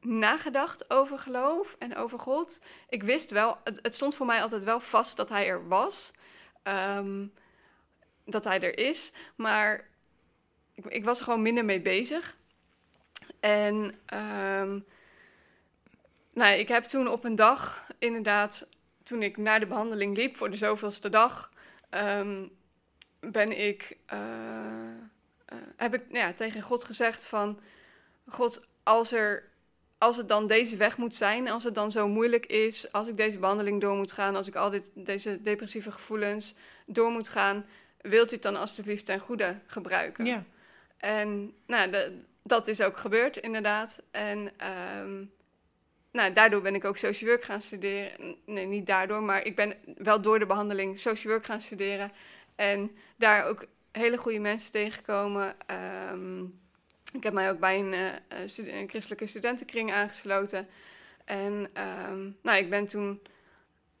[0.00, 2.60] nagedacht over geloof en over God.
[2.88, 6.12] Ik wist wel, het, het stond voor mij altijd wel vast dat hij er was.
[6.62, 7.26] Ehm,
[8.24, 9.12] dat hij er is.
[9.36, 9.88] Maar
[10.74, 12.36] ik, ik was er gewoon minder mee bezig.
[13.44, 14.78] En ehm,
[16.32, 18.68] nou, ik heb toen op een dag, inderdaad,
[19.02, 21.52] toen ik naar de behandeling liep voor de zoveelste dag,
[21.90, 22.46] ehm,
[23.20, 24.18] ben ik, eh,
[25.44, 27.60] eh, heb ik nou ja, tegen God gezegd van,
[28.28, 29.48] God, als, er,
[29.98, 33.16] als het dan deze weg moet zijn, als het dan zo moeilijk is, als ik
[33.16, 36.54] deze behandeling door moet gaan, als ik al dit, deze depressieve gevoelens
[36.86, 37.66] door moet gaan,
[38.00, 40.24] wilt u het dan alstublieft ten goede gebruiken?
[40.24, 40.44] Ja,
[40.96, 44.02] En nou, de- dat is ook gebeurd, inderdaad.
[44.10, 45.24] En ehm,
[46.10, 48.36] nou, daardoor ben ik ook social work gaan studeren.
[48.46, 52.12] Nee, niet daardoor, maar ik ben wel door de behandeling social work gaan studeren.
[52.56, 55.54] En daar ook hele goede mensen tegengekomen.
[55.66, 56.42] Ehm,
[57.12, 60.68] ik heb mij ook bij een, eh, eh, christelijke studentenkring aangesloten.
[61.24, 63.22] En ehm, nou, ik ben toen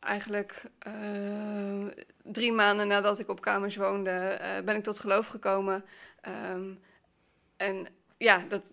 [0.00, 1.86] eigenlijk eh,
[2.22, 5.84] drie maanden nadat ik op kamers woonde, ben ik tot geloof gekomen.
[7.56, 8.72] En ja, dat,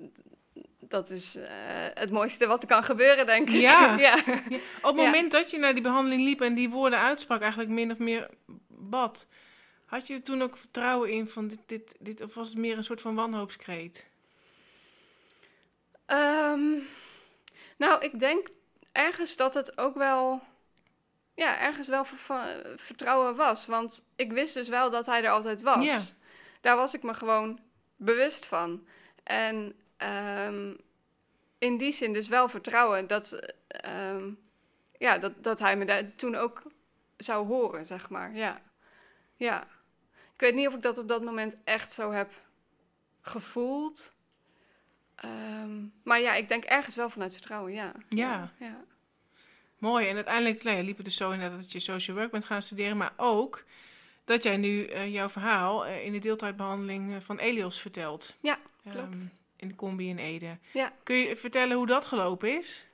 [0.79, 1.45] dat is eh,
[1.93, 3.61] het mooiste wat er kan gebeuren, denk ik.
[3.61, 3.97] Ja.
[3.97, 4.15] ja.
[4.25, 4.35] Ja,
[4.81, 5.03] Op het Ja.
[5.03, 8.29] moment dat je naar die behandeling liep en die woorden uitsprak, eigenlijk min of meer
[8.67, 9.27] bad,
[9.85, 12.77] had je er toen ook vertrouwen in van dit, dit, dit of was het meer
[12.77, 14.05] een soort van wanhoopskreet?
[16.05, 16.69] Ehm,
[17.77, 18.47] nou, ik denk
[18.91, 20.41] ergens dat het ook wel,
[21.35, 22.05] ja, ergens wel
[22.75, 23.65] vertrouwen was.
[23.65, 26.13] Want ik wist dus wel dat hij er altijd was.
[26.61, 27.59] Daar was ik me gewoon
[27.95, 28.85] bewust van.
[29.31, 30.73] En ehm,
[31.57, 34.31] in die zin dus wel vertrouwen dat, ehm,
[34.97, 36.63] ja, dat, dat hij me daar toen ook
[37.17, 38.35] zou horen, zeg maar.
[38.35, 38.61] Ja.
[39.35, 39.67] ja.
[40.33, 42.31] Ik weet niet of ik dat op dat moment echt zo heb
[43.21, 44.15] gevoeld.
[45.15, 47.91] Ehm, maar ja, ik denk ergens wel vanuit vertrouwen, ja.
[48.09, 48.51] Ja.
[48.59, 48.83] ja.
[49.77, 50.07] Mooi.
[50.07, 52.61] En uiteindelijk nou ja, liep het dus zo inderdaad dat je social work bent gaan
[52.61, 53.63] studeren, maar ook
[54.25, 58.37] dat jij nu eh, jouw verhaal eh, in de deeltijdbehandeling eh, van Elios vertelt.
[58.39, 59.17] Ja, klopt.
[59.17, 60.57] Ehm, in de combi in Ede.
[60.73, 60.93] Ja.
[61.03, 62.85] Kun je vertellen hoe dat gelopen is?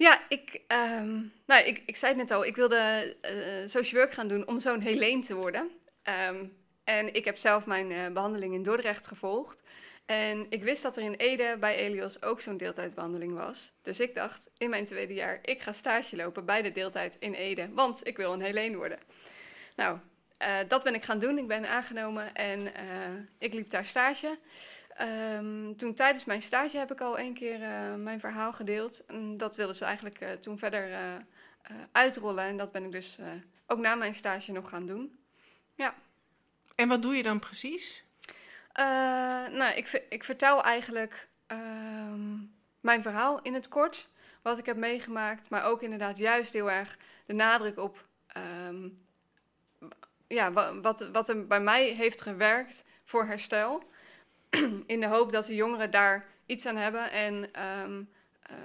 [0.00, 3.32] Ja, ik, ehm, nou, ik, ik zei het net al, ik wilde eh
[3.68, 5.70] social work gaan doen om zo'n Helene te worden.
[6.02, 6.44] Ehm,
[6.84, 9.62] en ik heb zelf mijn eh, behandeling in Dordrecht gevolgd.
[10.06, 13.72] En ik wist dat er in Ede bij Elios ook zo'n deeltijdbehandeling was.
[13.82, 17.34] Dus ik dacht, in mijn tweede jaar, ik ga stage lopen bij de deeltijd in
[17.34, 17.68] Ede.
[17.72, 18.98] Want ik wil een Helene worden.
[19.76, 19.98] Nou,
[20.36, 21.38] eh, dat ben ik gaan doen.
[21.38, 22.72] Ik ben aangenomen en
[23.38, 24.38] ik liep daar stage.
[25.00, 29.06] Ehm, toen tijdens mijn stage heb ik al één keer eh, mijn verhaal gedeeld.
[29.06, 31.14] En dat wilden ze eigenlijk eh, toen verder eh,
[31.92, 32.44] uitrollen.
[32.44, 33.18] En dat ben ik dus
[33.66, 35.18] ook na mijn stage nog gaan doen.
[36.74, 38.04] En wat doe je dan precies?
[39.50, 42.36] Nou, ik, ik vertel eigenlijk ehm,
[42.80, 44.08] mijn verhaal in het kort.
[44.42, 45.48] Wat ik heb meegemaakt.
[45.48, 48.06] Maar ook inderdaad juist heel erg de nadruk op...
[48.26, 48.88] ehm,
[50.26, 53.88] ja, wa- wat, wat er bij mij heeft gewerkt voor herstel.
[54.86, 57.10] in de hoop dat de jongeren daar iets aan hebben.
[57.10, 58.02] En ehm,
[58.42, 58.56] eh,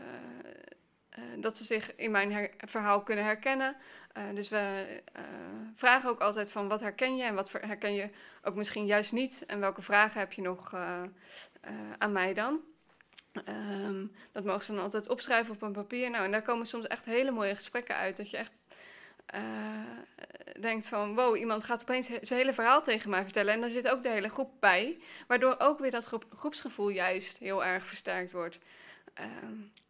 [1.10, 3.76] eh, dat ze zich in mijn verhaal kunnen herkennen.
[4.14, 4.86] Eh, dus we
[5.76, 8.10] vragen ook altijd van wat herken je en wat herken je
[8.44, 9.44] ook misschien juist niet.
[9.48, 10.74] En welke vragen heb je nog
[11.98, 12.60] aan mij dan?
[13.44, 16.10] Ehm, dat mogen ze dan altijd opschrijven op een papier.
[16.10, 18.18] Nou, en daar komen soms echt hele mooie gesprekken uit.
[18.18, 18.52] Dat je echt
[19.26, 19.42] eh,
[20.62, 23.54] denkt van, wow, iemand gaat opeens he- zijn hele verhaal tegen mij vertellen.
[23.54, 24.98] En daar zit ook de hele groep bij.
[25.28, 28.58] Waardoor ook weer dat groep, groepsgevoel juist heel erg versterkt wordt.
[29.14, 29.30] Ehm,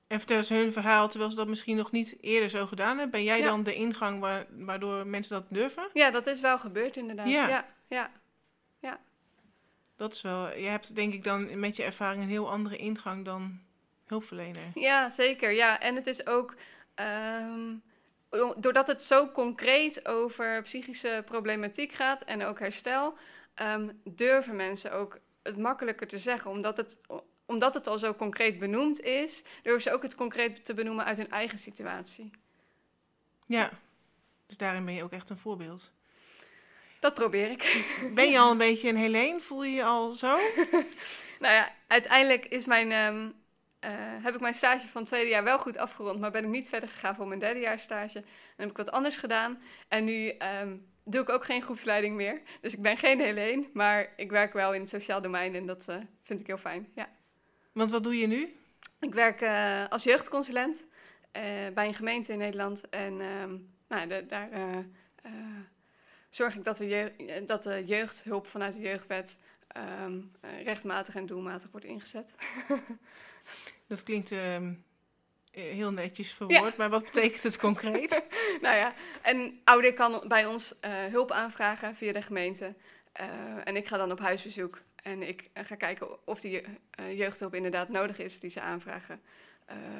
[0.08, 3.10] En vertellen ze hun verhaal terwijl ze dat misschien nog niet eerder zo gedaan hebben.
[3.10, 3.45] Ben jij Ja.
[3.45, 5.89] dan de ingang waar, waardoor mensen dat durven?
[5.93, 7.28] ja, dat is wel gebeurd inderdaad.
[7.30, 7.48] Ja.
[7.88, 8.12] ja,
[8.80, 9.00] ja.
[9.98, 13.26] Dat is wel, je hebt denk ik dan met je ervaring een heel andere ingang
[13.26, 13.60] dan
[14.06, 14.63] hulpverlener.
[14.74, 15.52] Ja, zeker.
[15.52, 16.56] Ja, en het is ook.
[16.95, 17.74] ehm,
[18.58, 23.13] doordat het zo concreet over psychische problematiek gaat en ook herstel,
[23.54, 26.52] ehm, durven mensen ook het makkelijker te zeggen.
[26.52, 27.00] Omdat het,
[27.45, 31.17] omdat het al zo concreet benoemd is, durven ze ook het concreet te benoemen uit
[31.17, 32.32] hun eigen situatie.
[33.45, 33.69] Ja,
[34.48, 35.91] dus daarin ben je ook echt een voorbeeld.
[37.00, 37.86] Dat probeer ik.
[38.13, 39.41] Ben je al een beetje een Helene?
[39.41, 40.38] Voel je je al zo?
[41.43, 43.30] nou ja, uiteindelijk is mijn, ehm,
[43.86, 43.91] eh,
[44.24, 46.69] heb ik mijn stage van het tweede jaar wel goed afgerond, maar ben ik niet
[46.69, 48.13] verder gegaan voor mijn derde jaar stage.
[48.13, 49.62] Dan heb ik wat anders gedaan.
[49.88, 52.41] En nu ehm, doe ik ook geen groepsleiding meer.
[52.62, 55.88] Dus ik ben geen Helene, maar ik werk wel in het sociaal domein en dat
[55.88, 56.88] eh, vind ik heel fijn.
[56.95, 57.10] Ja.
[57.71, 58.60] Want wat doe je nu?
[59.00, 60.84] Ik werk uh, als jeugdconsulent
[61.74, 62.89] bij een gemeente in Nederland.
[62.89, 64.50] En ehm, nou, de, daar
[66.30, 69.38] zorg ik dat de, jeugd, dat de jeugdhulp vanuit de jeugdwet
[70.04, 70.32] um,
[70.63, 72.34] rechtmatig en doelmatig wordt ingezet.
[73.88, 74.74] dat klinkt ehm,
[75.52, 78.24] heel netjes verwoord, maar wat betekent het concreet?
[78.62, 78.93] nou ja,
[79.24, 82.76] een ouder kan bij ons uh, hulp aanvragen via de gemeente.
[83.21, 83.28] Uh,
[83.63, 86.62] en ik ga dan op huisbezoek en ik ga kijken of die
[87.13, 89.21] jeugdhulp inderdaad nodig is die ze aanvragen.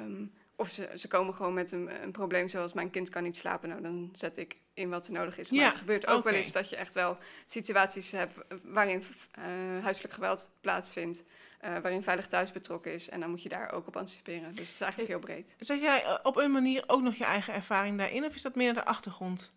[0.04, 3.38] Um, of ze, ze komen gewoon met een, een, probleem zoals mijn kind kan niet
[3.38, 3.70] slapen.
[3.70, 5.52] Nou, dan zet ik in wat er nodig is.
[5.52, 9.04] Maar ja, het gebeurt ook wel eens dat je echt wel situaties hebt waarin
[9.40, 11.24] uh, huiselijk geweld plaatsvindt.
[11.66, 13.10] Uh, waarin veilig thuis betrokken is.
[13.10, 14.56] En dan moet je daar ook op anticiperen.
[14.56, 15.56] Dus het is eigenlijk heel breed.
[15.60, 18.26] Zet jij eh, op een manier ook nog je eigen ervaring daarin?
[18.26, 19.54] Of is dat meer de achtergrond?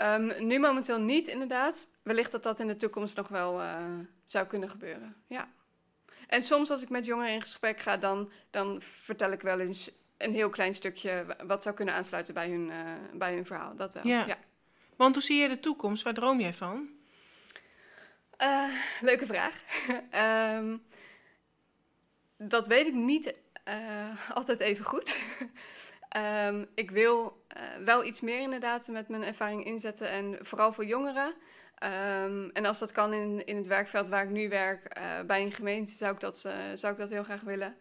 [0.00, 1.86] Um, nu momenteel niet, inderdaad.
[2.02, 3.84] Wellicht dat dat in de toekomst nog wel uh,
[4.24, 5.16] zou kunnen gebeuren.
[5.26, 5.48] Ja.
[6.26, 9.90] En soms als ik met jongeren in gesprek ga, dan, dan vertel ik wel eens
[10.18, 12.76] een heel klein stukje wat zou kunnen aansluiten bij hun, uh,
[13.12, 13.76] bij hun verhaal.
[13.76, 14.06] Dat wel.
[14.06, 14.38] Ja.
[14.96, 16.02] Want hoe zie je de toekomst?
[16.02, 16.88] Waar droom jij van?
[18.42, 18.64] Uh,
[19.00, 19.62] leuke vraag.
[20.56, 20.82] um,
[22.54, 23.34] dat weet ik niet
[23.68, 25.18] uh, altijd even goed.
[26.46, 27.44] um, ik wil
[27.84, 31.34] wel iets meer inderdaad met mijn ervaring inzetten en vooral voor jongeren.
[31.84, 35.52] Um, en als dat kan in, in het werkveld waar ik nu werk, bij een
[35.52, 36.38] gemeente, zou ik dat,
[36.74, 37.76] zou ik dat heel graag willen.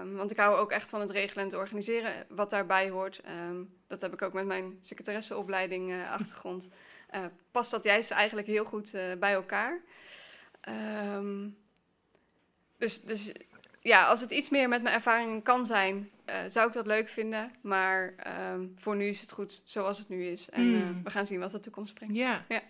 [0.00, 3.20] Um, want ik hou ook echt van het regelen en het organiseren wat daarbij hoort.
[3.48, 6.68] Um, dat heb ik ook met mijn secretaresseopleiding uh, achtergrond.
[7.14, 9.80] Uh, past dat juist eigenlijk heel goed uh, bij elkaar.
[11.16, 11.56] Um,
[12.78, 13.32] dus, dus
[13.80, 16.10] ja, als het iets meer met mijn ervaringen kan zijn,
[16.48, 17.52] zou ik dat leuk vinden.
[17.60, 18.14] Maar
[18.76, 20.50] voor nu is het goed zoals het nu is.
[20.50, 21.02] En mm.
[21.04, 22.16] we gaan zien wat de toekomst brengt.
[22.16, 22.44] Ja.
[22.48, 22.62] ja.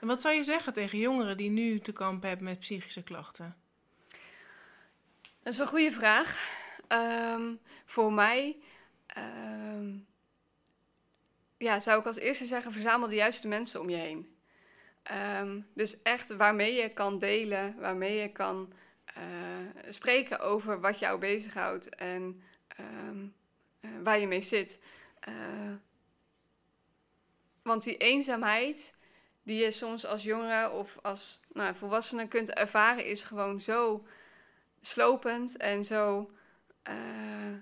[0.00, 3.56] En wat zou je zeggen tegen jongeren die nu te kampen hebben met psychische klachten?
[5.42, 6.50] Dat is een goede vraag.
[6.88, 8.56] Um, voor mij
[9.18, 10.06] um,
[11.56, 14.36] ja, zou ik als eerste zeggen: verzamel de juiste mensen om je heen.
[15.40, 18.72] Um, dus echt waarmee je kan delen, waarmee je kan
[19.18, 19.22] uh,
[19.88, 22.42] spreken over wat jou bezighoudt en
[22.80, 24.78] uh, waar je mee zit.
[25.28, 25.74] Uh,
[27.62, 28.94] want die eenzaamheid
[29.42, 34.06] die je soms als jongere of als nou, volwassene kunt ervaren, is gewoon zo
[34.82, 36.30] slopend en zo,
[36.88, 37.56] uh,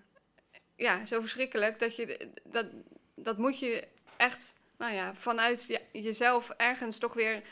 [0.77, 2.67] ja, zo verschrikkelijk dat je dat,
[3.15, 7.43] dat moet je echt nou ja, vanuit jezelf ergens toch weer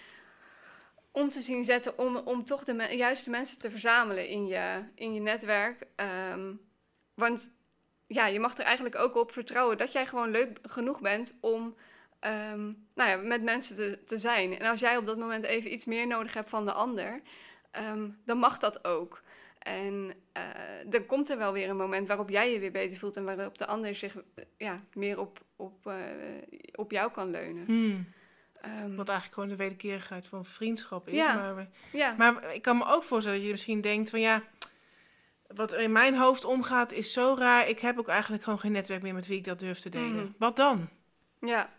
[1.10, 5.14] om te zien zetten om, om toch de juiste mensen te verzamelen in je, in
[5.14, 5.86] je netwerk.
[6.32, 6.60] Um,
[7.14, 7.50] want
[8.06, 11.76] ja, je mag er eigenlijk ook op vertrouwen dat jij gewoon leuk genoeg bent om
[12.20, 14.58] um, nou ja, met mensen te, te zijn.
[14.58, 17.20] En als jij op dat moment even iets meer nodig hebt van de ander,
[17.90, 19.22] um, dan mag dat ook.
[19.58, 20.42] En uh,
[20.86, 23.58] dan komt er wel weer een moment waarop jij je weer beter voelt en waarop
[23.58, 24.16] de ander zich
[24.56, 25.94] ja, meer op, op, uh,
[26.74, 27.64] op jou kan leunen.
[27.64, 28.06] Hmm.
[28.64, 31.14] Um, Wat eigenlijk gewoon de wederkerigheid van vriendschap is.
[31.14, 31.34] Ja.
[31.34, 32.14] Maar, ja.
[32.18, 34.42] maar ik kan me ook voorstellen dat je misschien denkt van ja,
[35.46, 37.68] wat in mijn hoofd omgaat is zo raar.
[37.68, 40.24] Ik heb ook eigenlijk gewoon geen netwerk meer met wie ik dat durf te delen.
[40.24, 40.34] Mm.
[40.38, 40.88] Wat dan?
[41.40, 41.70] Ja,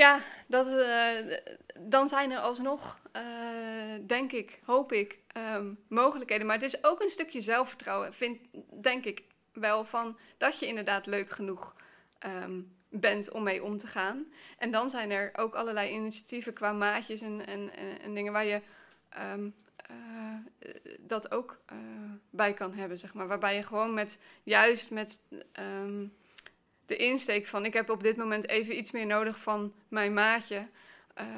[0.00, 1.36] ja dat, uh,
[1.78, 3.22] dan zijn er alsnog, uh,
[4.06, 5.18] denk ik, hoop ik,
[5.56, 6.46] um, mogelijkheden.
[6.46, 8.40] Maar het is ook een stukje zelfvertrouwen, vind,
[8.82, 11.76] denk ik wel, van dat je inderdaad leuk genoeg
[12.26, 14.26] um, bent om mee om te gaan.
[14.58, 17.70] En dan zijn er ook allerlei initiatieven qua maatjes en, en,
[18.02, 18.60] en, dingen waar je
[19.32, 19.54] um,
[19.90, 21.60] uh, dat ook
[22.30, 23.26] bij kan hebben, zeg maar.
[23.26, 25.22] Waarbij je gewoon met, juist met
[26.90, 27.64] de insteek van...
[27.64, 30.66] ik heb op dit moment even iets meer nodig van mijn maatje...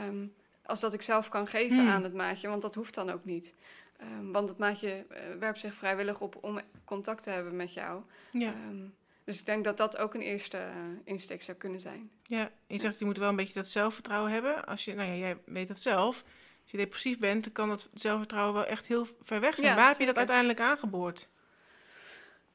[0.09, 1.88] Um, als dat ik zelf kan geven hmm.
[1.88, 3.55] aan het maatje, want dat hoeft dan ook niet.
[4.01, 8.03] Um, want het maatje uh, werpt zich vrijwillig op om contact te hebben met jou.
[8.31, 8.55] Ja.
[8.69, 12.11] Um, dus ik denk dat dat ook een eerste uh, insteek zou kunnen zijn.
[12.27, 14.67] Ja, je zegt je moet wel een beetje dat zelfvertrouwen hebben.
[14.67, 16.25] Als je, nou ja, jij weet dat zelf.
[16.62, 19.69] Als je depressief bent, dan kan dat zelfvertrouwen wel echt heel ver weg zijn.
[19.69, 21.29] Ja, Waar heb je dat uiteindelijk aangeboord?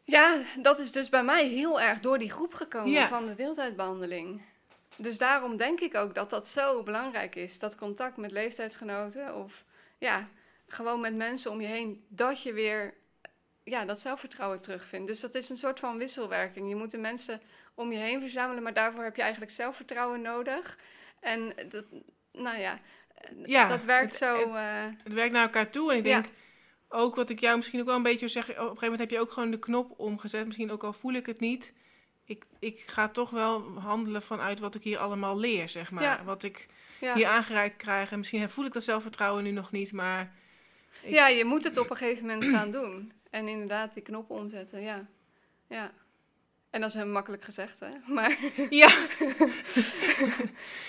[0.10, 3.08] Ja, dat is dus bij mij heel erg door die groep gekomen ja.
[3.08, 4.42] van de deeltijdbehandeling.
[4.96, 7.60] Dus daarom denk ik ook dat dat zo belangrijk is.
[7.60, 9.64] Dat contact met leeftijdsgenoten of
[9.98, 10.28] ja,
[10.68, 12.06] gewoon met mensen om je heen.
[12.08, 12.94] Dat je weer
[13.64, 15.08] ja, dat zelfvertrouwen terugvindt.
[15.08, 16.70] Dus dat is een soort van wisselwerking.
[16.70, 17.42] Je moet de mensen
[17.74, 20.78] om je heen verzamelen, maar daarvoor heb je eigenlijk zelfvertrouwen nodig.
[21.20, 21.86] En dat,
[22.32, 22.80] nou ja,
[23.46, 24.38] Ja, dat werkt het- zo.
[24.40, 25.92] het- eh, Het werkt naar elkaar toe.
[25.92, 26.24] En ik Ja.
[26.90, 28.54] Ook wat ik jou misschien ook wel een beetje zeggen.
[28.54, 30.46] Op een gegeven moment heb je ook gewoon de knop omgezet.
[30.46, 31.74] Misschien ook al voel ik het niet.
[32.26, 36.04] Ik, ik ga toch wel handelen vanuit wat ik hier allemaal leer, zeg maar.
[36.04, 36.24] Ja.
[36.24, 36.68] Wat ik
[37.00, 37.16] ja.
[37.16, 38.12] hier aangereikt krijg.
[38.12, 40.36] En misschien voel ik dat zelfvertrouwen nu nog niet, maar...
[41.02, 43.12] ik- ja, je moet het op een gegeven moment gaan doen.
[43.30, 45.08] En inderdaad die knop omzetten, ja.
[45.68, 45.92] ja.
[46.78, 47.88] En dat is heel makkelijk gezegd, hè.
[48.16, 48.38] Maar
[48.70, 48.90] Ja,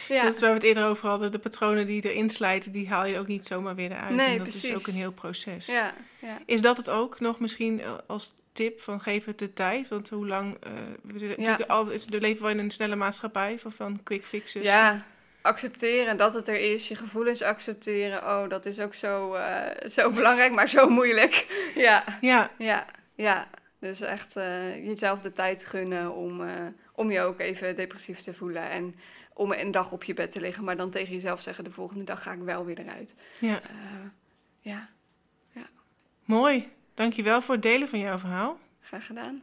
[0.09, 1.33] ja, dat is waar we het eerder over hadden.
[1.33, 4.15] De patronen die erin slijten, die haal je ook niet zomaar weer eruit.
[4.15, 5.67] Nee, en dat is ook een heel proces.
[5.67, 6.39] ja, ja.
[6.47, 9.89] Is dat het ook nog misschien eh, als tip van geef het de tijd?
[9.89, 10.57] Want hoe lang...
[10.61, 10.73] eh
[11.03, 14.63] we, natuurlijk al, we leven wel in een snelle maatschappij van, van quick fixes.
[14.63, 15.07] ja,
[15.43, 18.19] accepteren dat het er is, je gevoelens accepteren.
[18.23, 21.47] Oh, dat is ook zo, eh, zo belangrijk, maar zo moeilijk.
[21.75, 23.49] ja, Ja, ja, ja.
[23.79, 28.35] Dus echt eh, jezelf de tijd gunnen om, eh, om je ook even depressief te
[28.35, 28.71] voelen.
[28.71, 28.95] En
[29.35, 32.05] om een dag op je bed te liggen, maar dan tegen jezelf zeggen: de volgende
[32.05, 33.15] dag ga ik wel weer eruit.
[33.41, 33.61] ja.
[33.63, 33.71] Eh,
[34.61, 34.89] ja,
[36.25, 36.69] Mooi.
[36.95, 38.59] Dankjewel voor het delen van jouw verhaal.
[38.81, 39.43] graag gedaan.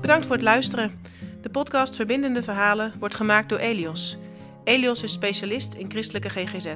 [0.00, 1.00] Bedankt voor het luisteren.
[1.40, 4.16] De podcast Verbindende Verhalen wordt gemaakt door Elios.
[4.64, 6.74] Elios is specialist in christelijke GGZ.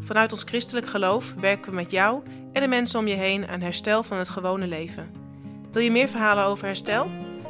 [0.00, 3.60] Vanuit ons christelijk geloof werken we met jou en de mensen om je heen aan
[3.60, 5.10] herstel van het gewone leven.
[5.72, 7.06] Wil je meer verhalen over herstel?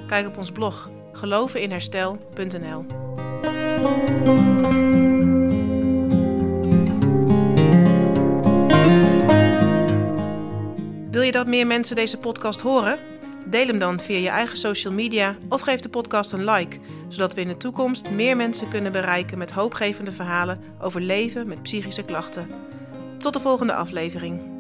[0.06, 2.84] Kijk op ons blog geloveninherstel.nl.
[11.10, 12.98] Wil je dat meer mensen deze podcast horen?
[13.46, 17.34] Deel hem dan via je eigen social media of geef de podcast een like, zodat
[17.34, 22.04] we in de toekomst meer mensen kunnen bereiken met hoopgevende verhalen over leven met psychische
[22.04, 22.48] klachten.
[23.18, 24.57] Tot de volgende aflevering.